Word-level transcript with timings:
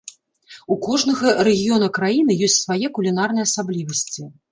У 0.75 0.77
кожнага 0.85 1.33
рэгіёна 1.47 1.89
краіны 1.97 2.37
ёсць 2.47 2.57
свае 2.61 2.87
кулінарныя 2.99 3.45
асаблівасці. 3.51 4.27